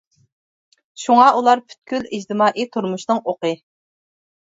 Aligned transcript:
شۇڭا 1.01 1.27
ئۇلار 1.35 1.61
پۈتكۈل 1.65 2.07
ئىجتىمائىي 2.17 2.67
تۇرمۇشنىڭ 2.77 3.21
ئوقى. 3.33 3.53